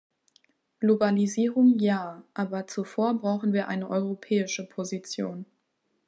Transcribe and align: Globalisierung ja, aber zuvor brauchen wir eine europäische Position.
Globalisierung 0.79 1.77
ja, 1.77 2.23
aber 2.33 2.65
zuvor 2.65 3.13
brauchen 3.21 3.53
wir 3.53 3.67
eine 3.67 3.87
europäische 3.87 4.67
Position. 4.67 5.45